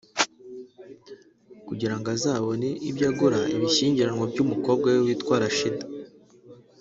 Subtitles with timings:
[1.67, 5.85] kugira ngo azabone ibyo agura ibishyingiranwa by’umukobwa we witwa Rasheeda